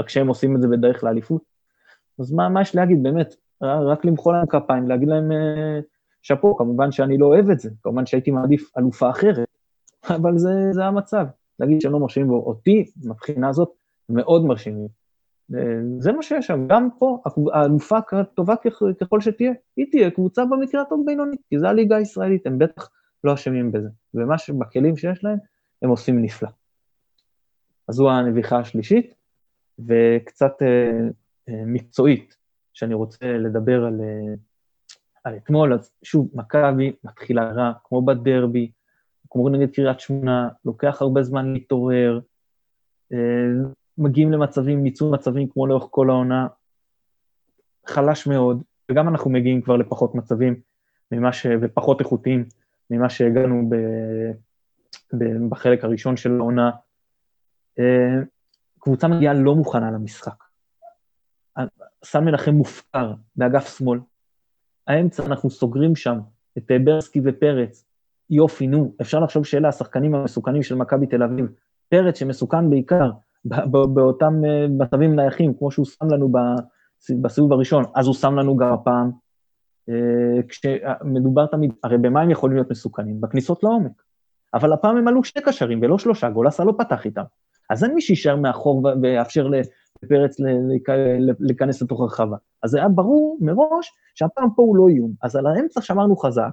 [0.00, 1.42] רק שהם עושים את זה בדרך לאליפות.
[2.20, 5.80] אז מה, מה יש להגיד, באמת, רק למחוא להם כפיים, להגיד להם אה,
[6.22, 9.48] שאפו, כמובן שאני לא אוהב את זה, כמובן שהייתי מעדיף אלופה אחרת,
[10.16, 11.26] אבל זה, זה המצב.
[11.60, 13.70] להגיד שהם לא מרשימים אותי, מבחינה הזאת,
[14.08, 14.88] מאוד מרשימים.
[15.98, 17.96] זה מה שיש שם, גם פה, האלופה
[18.34, 18.54] טובה
[19.00, 22.90] ככל שתהיה, היא תהיה קבוצה במקרה הטוב בינונית, כי זה הליגה הישראלית, הם בטח
[23.24, 23.88] לא אשמים בזה.
[24.14, 25.38] ומה שבכלים שיש להם,
[25.82, 26.48] הם עושים נפלא.
[27.88, 29.14] אז זו הנביכה השלישית,
[29.78, 31.08] וקצת אה,
[31.48, 32.36] אה, מקצועית,
[32.72, 34.34] שאני רוצה לדבר על, אה,
[35.24, 38.70] על אתמול, אז שוב, מכבי מתחילה רע, כמו בדרבי,
[39.30, 42.20] כמו נגד קריית שמונה, לוקח הרבה זמן להתעורר,
[43.12, 43.18] אה,
[43.98, 46.46] מגיעים למצבים, ניצול מצבים כמו לאורך כל העונה,
[47.86, 50.60] חלש מאוד, וגם אנחנו מגיעים כבר לפחות מצבים
[51.12, 51.46] ממה ש...
[51.60, 52.44] ופחות איכותיים
[52.90, 53.76] ממה שהגענו ב...
[55.12, 55.48] ב...
[55.48, 56.70] בחלק הראשון של העונה.
[57.78, 58.22] אה,
[58.78, 60.44] קבוצה מגיעה לא מוכנה למשחק.
[62.04, 64.00] סן מנחם מופקר באגף שמאל.
[64.86, 66.18] האמצע, אנחנו סוגרים שם
[66.58, 67.84] את ברסקי ופרץ.
[68.30, 71.46] יופי, נו, אפשר לחשוב שאלה השחקנים המסוכנים של מכבי תל אביב.
[71.88, 73.10] פרץ שמסוכן בעיקר
[73.94, 76.32] באותם אה, מצבים נייחים, כמו שהוא שם לנו
[77.22, 79.10] בסיבוב הראשון, אז הוא שם לנו גם הפעם.
[79.88, 83.20] אה, כשמדובר תמיד, הרי במה הם יכולים להיות מסוכנים?
[83.20, 84.02] בכניסות לעומק.
[84.54, 87.22] אבל הפעם הם עלו שני קשרים ולא שלושה, גולסה לא פתח איתם.
[87.70, 89.48] אז אין מי שישאר מאחור ויאפשר
[90.02, 90.36] לפרץ
[91.40, 92.36] להיכנס לתוך הרחבה.
[92.62, 95.12] אז זה היה ברור מראש שהפעם פה הוא לא איום.
[95.22, 96.50] אז על האמצע שמרנו חזק,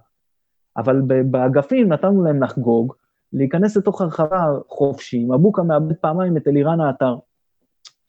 [0.77, 2.93] אבל באגפים נתנו להם לחגוג,
[3.33, 7.15] להיכנס לתוך הרחבה חופשי, מבוקה מאבד פעמיים את אלירן האתר,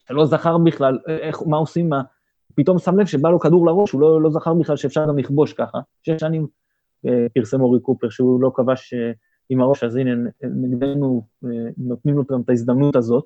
[0.07, 2.01] שלא זכר בכלל איך, מה עושים, מה...
[2.55, 5.53] פתאום שם לב שבא לו כדור לראש, הוא לא, לא זכר בכלל שאפשר גם לכבוש
[5.53, 5.79] ככה.
[6.03, 6.47] שש שנים
[7.05, 9.11] אה, פרסם אורי קופר שהוא לא כבש אה,
[9.49, 13.25] עם הראש, אז הנה, נגדנו אה, נותנים לו גם את ההזדמנות הזאת.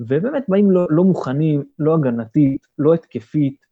[0.00, 3.68] ובאמת באים לא, לא מוכנים, לא הגנתית, לא התקפית,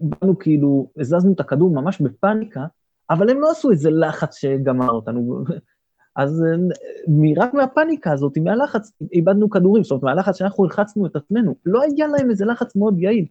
[0.00, 2.66] באנו כאילו, הזזנו את הכדור ממש בפאניקה,
[3.10, 5.44] אבל הם לא עשו איזה לחץ שגמר אותנו.
[6.16, 6.44] אז
[7.36, 12.06] רק מהפאניקה הזאת, מהלחץ, איבדנו כדורים, זאת אומרת, מהלחץ שאנחנו הלחצנו את עצמנו, לא היה
[12.06, 13.26] להם איזה לחץ מאוד יעיל.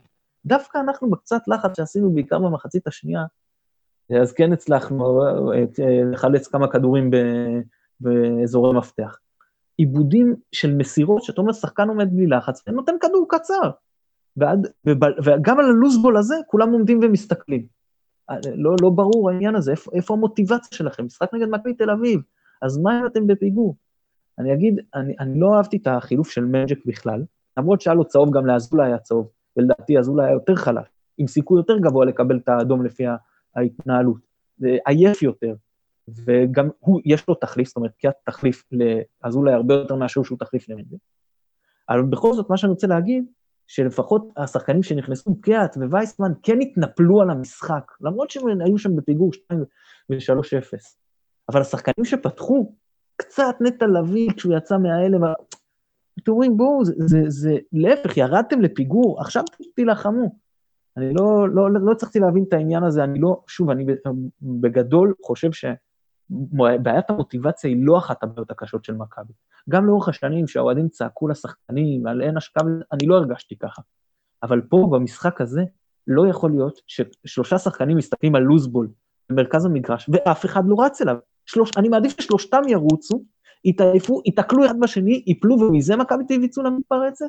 [0.46, 3.24] דווקא אנחנו בקצת לחץ שעשינו בעיקר במחצית השנייה,
[4.22, 5.22] אז כן הצלחנו
[6.12, 7.12] לחלץ כמה כדורים
[8.00, 9.18] באזורי מפתח.
[9.78, 13.70] עיבודים של מסירות, שאתה אומר, שחקן עומד בלי לחץ, ונותן כדור קצר.
[14.38, 14.68] ועד,
[15.24, 17.66] וגם על הלוזבול הזה, כולם עומדים ומסתכלים.
[18.56, 21.06] לא, לא ברור העניין הזה, איפה, איפה המוטיבציה שלכם?
[21.06, 22.22] משחק נגד מכבי תל אביב,
[22.62, 23.76] אז מה אם אתם בפיגור?
[24.40, 27.24] אני אגיד, אני, אני לא אהבתי את החילוף של מג'ק בכלל,
[27.58, 31.60] למרות שהיה לו צהוב גם לאזולאי היה צהוב, ולדעתי אזולאי היה יותר חלש, עם סיכוי
[31.60, 33.04] יותר גבוה לקבל את האדום לפי
[33.56, 34.18] ההתנהלות,
[34.86, 35.56] עייף יותר,
[36.26, 40.70] וגם הוא, יש לו תחליף, זאת אומרת, כי התחליף לאזולאי הרבה יותר מאשר שהוא תחליף
[40.70, 41.00] למג'ק.
[41.90, 43.26] אבל בכל זאת, מה שאני רוצה להגיד,
[43.68, 49.60] שלפחות השחקנים שנכנסו, קיאט ווייסמן, כן התנפלו על המשחק, למרות שהם היו שם בפיגור 2
[50.10, 50.78] ו-3-0.
[51.50, 52.74] אבל השחקנים שפתחו,
[53.16, 55.22] קצת נטע לביא כשהוא יצא מההלם,
[56.24, 59.44] אתם אומרים, בואו, זה, זה, זה, להפך, ירדתם לפיגור, עכשיו
[59.76, 60.36] תילחמו.
[60.98, 63.86] אני לא, לא, לא, לא הצלחתי להבין את העניין הזה, אני לא, שוב, אני
[64.42, 69.34] בגדול חושב שבעיית המוטיבציה היא לא אחת הבעיות הקשות של מכבי.
[69.70, 73.82] גם לאורך השנים שהאוהדים צעקו לשחקנים על אין השקעה, אני לא הרגשתי ככה.
[74.44, 75.64] אבל פה, במשחק הזה,
[76.08, 78.90] לא יכול להיות ששלושה שחקנים מסתכלים על לוזבול
[79.30, 81.16] במרכז המגרש, ואף אחד לא רץ אליו.
[81.52, 83.24] שלוש, אני מעדיף ששלושתם ירוצו,
[83.66, 87.26] יתעייפו, ייתקלו אחד בשני, ייפלו, ומזה מכבי תל אביב יצאו למתפרצת,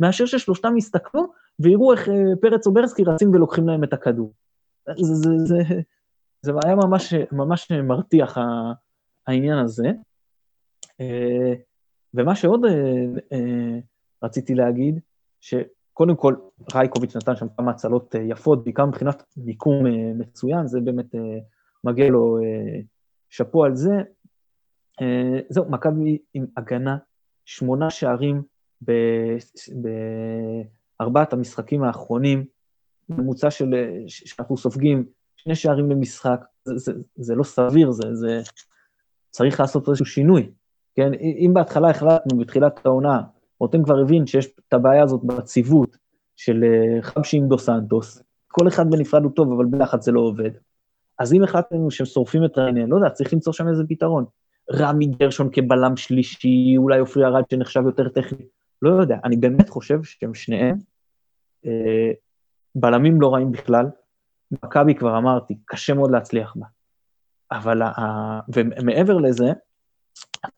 [0.00, 4.32] מאשר ששלושתם יסתכלו ויראו איך אה, פרץ או ברסקי רצים ולוקחים להם את הכדור.
[4.86, 5.56] זה, זה, זה,
[6.42, 8.38] זה היה ממש, ממש מרתיח
[9.26, 9.88] העניין הזה.
[11.00, 11.54] אה,
[12.14, 12.64] ומה שעוד
[13.32, 13.78] אה,
[14.22, 15.00] רציתי להגיד,
[15.40, 16.34] שקודם כל
[16.74, 19.84] רייקוביץ' נתן שם כמה הצלות יפות, בעיקר מבחינת מיקום
[20.18, 21.14] מצוין, זה באמת
[21.84, 22.38] מגיע לו
[23.34, 23.94] שאפו על זה.
[25.00, 26.96] Uh, זהו, מכבי עם הגנה,
[27.44, 28.42] שמונה שערים
[31.00, 32.44] בארבעת המשחקים האחרונים,
[33.08, 33.74] ממוצע של,
[34.06, 35.04] שאנחנו סופגים
[35.36, 38.40] שני שערים במשחק, זה, זה, זה לא סביר, זה, זה
[39.30, 40.52] צריך לעשות איזשהו שינוי.
[40.94, 43.22] כן, אם בהתחלה החלטנו, בתחילת העונה,
[43.60, 45.96] רותם כבר הבין שיש את הבעיה הזאת בציוות
[46.36, 50.20] של אה, חבשי עם דו סנטוס, כל אחד בנפרד הוא טוב, אבל ביחד זה לא
[50.20, 50.50] עובד.
[51.18, 54.24] אז אם החלטנו שהם שורפים את ריינה, לא יודע, צריך למצוא שם איזה פתרון.
[54.72, 58.46] רמי גרשון כבלם שלישי, אולי עופרי ארד שנחשב יותר טכני,
[58.82, 59.16] לא יודע.
[59.24, 60.76] אני באמת חושב שהם שניהם
[61.66, 62.12] אה,
[62.74, 63.86] בלמים לא רעים בכלל.
[64.50, 66.66] מכבי, כבר אמרתי, קשה מאוד להצליח בה.
[67.52, 67.90] אבל, ה...
[68.54, 69.46] ומעבר לזה,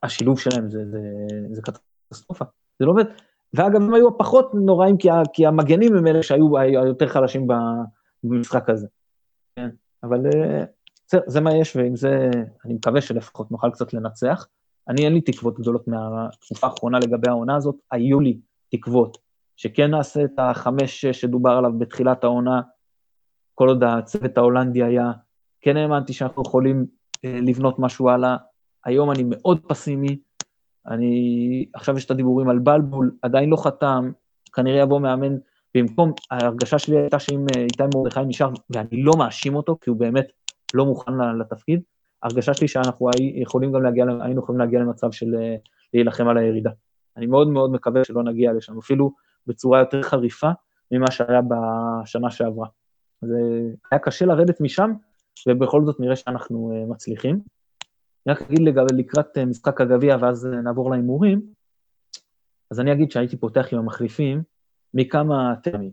[0.02, 1.00] השילוב שלהם זה, זה,
[1.52, 2.44] זה קטסטרופה.
[2.78, 3.04] זה לא עובד.
[3.54, 7.46] ואגב, הם היו פחות נוראים, כי, כי המגנים הם אלה שהיו היותר חלשים
[8.24, 8.86] במשחק הזה.
[9.56, 9.68] כן,
[10.02, 10.20] אבל
[11.06, 12.30] זה, זה מה יש, ועם זה
[12.64, 14.46] אני מקווה שלפחות נוכל קצת לנצח.
[14.88, 18.38] אני, אין לי תקוות גדולות מהתקופה האחרונה לגבי העונה הזאת, היו לי
[18.70, 19.18] תקוות
[19.56, 22.60] שכן נעשה את החמש-שש שדובר עליו בתחילת העונה,
[23.54, 25.12] כל עוד הצוות ההולנדי היה,
[25.60, 26.86] כן האמנתי שאנחנו יכולים
[27.24, 28.36] אה, לבנות משהו הלאה.
[28.84, 30.18] היום אני מאוד פסימי,
[30.86, 34.10] אני, עכשיו יש את הדיבורים על בלבול, עדיין לא חתם,
[34.52, 35.36] כנראה יבוא מאמן,
[35.76, 39.98] במקום, ההרגשה שלי הייתה שאם אה, איתי מרדכי נשאר, ואני לא מאשים אותו, כי הוא
[39.98, 40.26] באמת
[40.74, 41.80] לא מוכן לתפקיד,
[42.22, 45.56] ההרגשה שלי שאנחנו יכולים גם להגיע, היינו יכולים להגיע למצב של אה,
[45.94, 46.70] להילחם על הירידה.
[47.16, 49.12] אני מאוד מאוד מקווה שלא נגיע לשם, אפילו
[49.46, 50.50] בצורה יותר חריפה
[50.90, 52.68] ממה שהיה בשנה שעברה.
[53.22, 53.38] זה
[53.90, 54.92] היה קשה לרדת משם,
[55.48, 57.40] ובכל זאת נראה שאנחנו מצליחים.
[58.26, 61.40] אני רק אגיד לגב, לקראת משחק הגביע, ואז נעבור להימורים,
[62.70, 64.42] אז אני אגיד שהייתי פותח עם המחליפים
[64.96, 65.90] מכמה טעמים.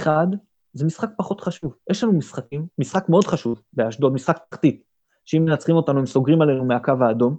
[0.00, 0.26] אחד,
[0.72, 1.74] זה משחק פחות חשוב.
[1.90, 4.82] יש לנו משחקים, משחק מאוד חשוב באשדוד, משחק תחתית,
[5.24, 7.36] שאם מנצחים אותנו הם סוגרים עלינו מהקו האדום,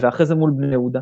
[0.00, 1.00] ואחרי זה מול בני יהודה.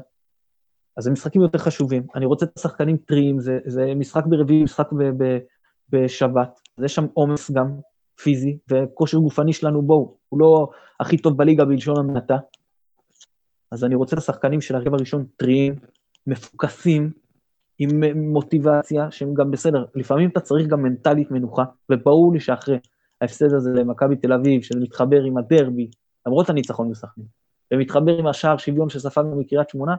[0.97, 2.07] אז זה משחקים יותר חשובים.
[2.15, 5.39] אני רוצה את השחקנים טריים, זה, זה משחק ברביעי, משחק ב, ב,
[5.89, 6.61] בשבת.
[6.79, 7.77] אז יש שם עומס גם
[8.23, 10.69] פיזי, וכושר גופני שלנו, בואו, הוא לא
[11.01, 12.37] הכי טוב בליגה בלשון המעטה.
[13.71, 15.75] אז אני רוצה את השחקנים של הרכב הראשון טריים,
[16.27, 17.13] מפוקסים,
[17.83, 19.85] עם מוטיבציה, שהם גם בסדר.
[19.95, 22.79] לפעמים אתה צריך גם מנטלית מנוחה, וברור לי שאחרי
[23.21, 25.91] ההפסד הזה למכבי תל אביב, שמתחבר עם הדרבי,
[26.27, 27.27] למרות הניצחון בסכנין,
[27.73, 29.95] ומתחבר עם השער שוויון שספגנו מקריית שמונה,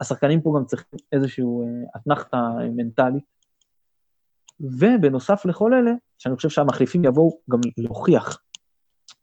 [0.00, 2.36] השחקנים פה גם צריכים איזושהי אה, אתנחתא
[2.76, 3.24] מנטלית.
[4.60, 8.42] ובנוסף לכל אלה, שאני חושב שהמחליפים יבואו גם להוכיח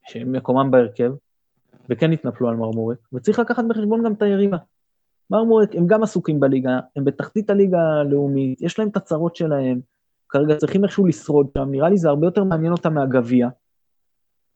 [0.08, 1.12] שהם מקומם בהרכב,
[1.90, 4.58] וכן יתנפלו על מרמורק, וצריך לקחת בחשבון גם את היריבה.
[5.34, 9.80] מרמורק, הם גם עסוקים בליגה, הם בתחתית הליגה הלאומית, יש להם את הצרות שלהם,
[10.30, 13.50] כרגע צריכים איכשהו לשרוד שם, נראה לי זה הרבה יותר מעניין אותם מהגביע.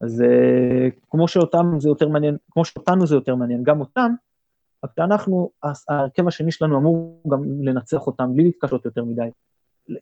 [0.01, 4.11] אז uh, כמו שאותם זה יותר מעניין, כמו שאותנו זה יותר מעניין, גם אותם,
[4.85, 5.49] רק שאנחנו,
[5.89, 9.29] ההרכב השני שלנו אמור גם לנצח אותם בלי להתקשות יותר מדי.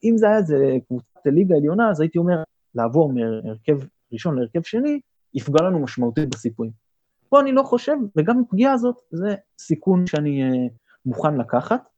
[0.03, 2.43] אם זה היה איזה קבוצת ליגה עליונה, אז הייתי אומר,
[2.75, 3.77] לעבור מהרכב
[4.13, 4.99] ראשון להרכב שני,
[5.33, 6.84] יפגע לנו משמעותית בסיכויים.
[7.29, 10.71] פה אני לא חושב, וגם הפגיעה הזאת, זה סיכון שאני uh,
[11.05, 11.89] מוכן לקחת.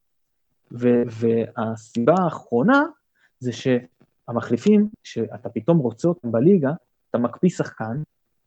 [0.72, 2.84] ו- והסיבה האחרונה
[3.40, 6.72] זה שהמחליפים, שאתה פתאום רוצה אותם בליגה,
[7.10, 8.02] אתה מקפיא שחקן,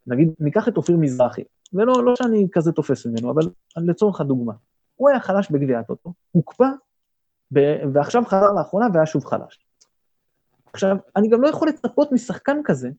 [0.06, 3.42] נגיד, ניקח את אופיר מזרחי, ולא לא שאני כזה תופס ממנו, אבל
[3.76, 4.52] לצורך הדוגמה,
[4.96, 6.68] הוא היה חלש בגביע הטוטו, הוקפא,
[7.92, 9.60] ועכשיו חזר לאחרונה והיה שוב חלש.
[10.72, 12.90] עכשיו, אני גם לא יכול לצפות משחקן כזה,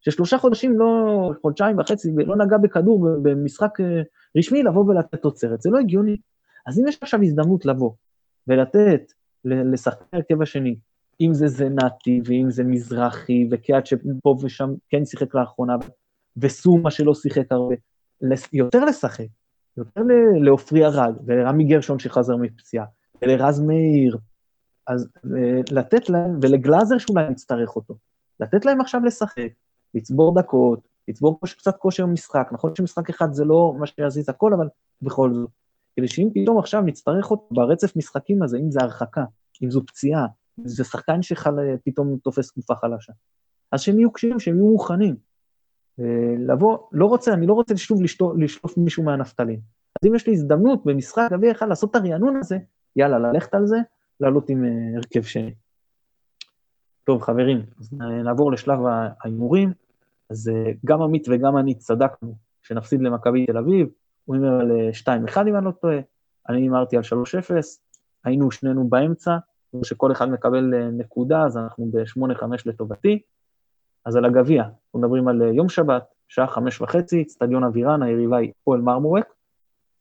[0.00, 4.02] ששלושה חודשים, לא, חודשיים וחצי, לא נגע בכדור במשחק אה,
[4.36, 5.60] רשמי, לבוא ולתת תוצרת.
[5.60, 6.16] זה לא הגיוני.
[6.66, 7.90] אז אם יש עכשיו הזדמנות לבוא
[8.46, 9.12] ולתת
[9.44, 10.76] לשחקן הרכב השני,
[11.20, 15.76] אם זה זנתי, ואם זה מזרחי, וקהת שפה ושם כן שיחק לאחרונה,
[16.36, 17.74] וסומה שלא שיחק הרבה,
[18.52, 19.26] יותר לשחק,
[19.76, 20.00] יותר
[20.40, 22.84] לעופרי ארד, ולרמי גרשון שחזר מפציעה,
[23.22, 24.18] ולרז מאיר,
[24.86, 27.94] אז אה, לתת להם, ולגלאזר שאולי נצטרך אותו,
[28.40, 29.48] לתת להם עכשיו לשחק,
[29.94, 34.68] לצבור דקות, לצבור קצת כושר משחק, נכון שמשחק אחד זה לא מה שיזיז הכל, אבל
[35.02, 35.50] בכל זאת.
[35.96, 39.24] כדי שאם פתאום עכשיו נצטרך אותו ברצף משחקים הזה, אם זה הרחקה,
[39.62, 40.26] אם זו פציעה,
[40.60, 43.12] אם זה שחקן שפתאום תופס תקופה חלשה,
[43.72, 45.16] אז שהם יהיו קשירים, שהם יהיו מוכנים.
[46.38, 48.02] לבוא, לא רוצה, אני לא רוצה שוב
[48.38, 49.60] לשלוף מישהו מהנפתלין.
[50.02, 52.58] אז אם יש לי הזדמנות במשחק גביע אחד לעשות את הרענון הזה,
[52.96, 53.76] יאללה, ללכת על זה,
[54.20, 55.54] לעלות עם אה, הרכב שני.
[57.10, 57.92] טוב, חברים, אז
[58.24, 58.78] נעבור לשלב
[59.20, 59.72] ההימורים.
[60.30, 63.88] אז אה, גם עמית וגם אני צדקנו שנפסיד למכבי תל אביב,
[64.24, 64.70] הוא הימר על
[65.04, 65.98] 2-1 אה, אם אני לא טועה,
[66.48, 67.06] אני הימרתי על 3-0,
[68.24, 69.36] היינו שנינו באמצע,
[69.84, 73.22] שכל אחד מקבל נקודה, אז אנחנו ב-8-5 לטובתי.
[74.04, 78.52] אז על הגביע, אנחנו מדברים על יום שבת, שעה חמש וחצי, אצטדיון אבירן, היריבה היא
[78.64, 79.34] פועל מרמורק,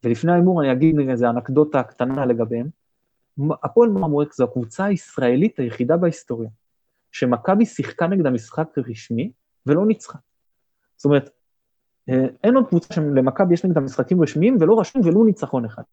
[0.04, 2.68] ולפני ההימור אני אגיד איזה אנקדוטה קטנה לגביהם.
[3.64, 6.50] הפועל מרמורק זו הקבוצה הישראלית היחידה בהיסטוריה,
[7.12, 9.32] שמכבי שיחקה נגדה משחק רשמי
[9.66, 10.18] ולא ניצחה.
[10.98, 11.30] זאת אומרת,
[12.10, 15.84] אה, אין עוד קבוצה שלמכבי יש נגדה משחקים רשמיים ולא רשום ולו ניצחון אחד.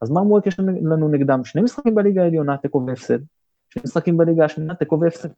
[0.00, 3.18] אז מרמורק יש לנו נגדם שני משחקים בליגה העליונה, תיקו והפסד,
[3.68, 5.28] שני משחקים בליגה השנייה, תיקו והפסד.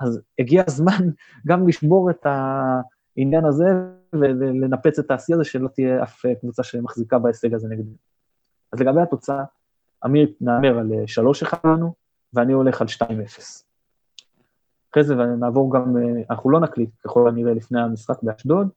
[0.00, 1.10] אז הגיע הזמן
[1.48, 3.64] גם לשבור את העניין הזה
[4.12, 7.94] ולנפץ את העשייה הזה, שלא תהיה אף קבוצה שמחזיקה בהישג הזה נגדנו.
[8.72, 9.44] אז לגבי התוצאה,
[10.04, 10.90] אמיר נאמר על
[11.52, 11.94] 3-1 לנו,
[12.32, 13.02] ואני הולך על 2-0.
[14.92, 15.96] אחרי זה נעבור גם,
[16.30, 18.68] אנחנו לא נקליט ככל הנראה לפני המשחק באשדוד,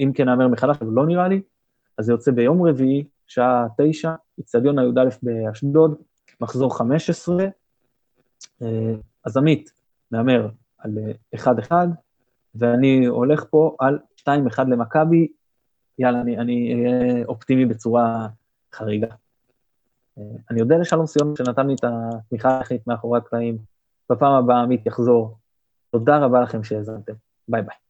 [0.00, 1.42] אם כן נאמר מחדש, אבל לא נראה לי,
[1.98, 5.94] אז זה יוצא ביום רביעי, שעה 9, אצטדיון הי"א באשדוד,
[6.40, 7.46] מחזור 15,
[9.24, 9.72] אז עמית
[10.10, 10.98] מהמר על
[11.36, 11.72] 1-1,
[12.54, 14.28] ואני הולך פה על 2-1
[14.68, 15.28] למכבי,
[15.98, 18.28] יאללה, אני אהיה אופטימי בצורה
[18.74, 19.08] חריגה.
[20.50, 23.58] אני אודה לשלום סיון שנתן לי את התמיכה הטכנית מאחורי הקלעים.
[24.10, 25.38] בפעם הבאה עמית יחזור.
[25.90, 27.12] תודה רבה לכם שהאזנתם.
[27.48, 27.87] ביי ביי.